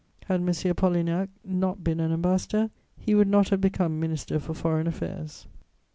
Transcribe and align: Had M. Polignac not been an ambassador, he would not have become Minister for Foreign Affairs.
Had 0.25 0.39
M. 0.41 0.47
Polignac 0.47 1.29
not 1.45 1.83
been 1.83 1.99
an 1.99 2.11
ambassador, 2.11 2.71
he 2.97 3.13
would 3.13 3.27
not 3.27 3.49
have 3.49 3.61
become 3.61 3.99
Minister 3.99 4.39
for 4.39 4.55
Foreign 4.55 4.87
Affairs. 4.87 5.45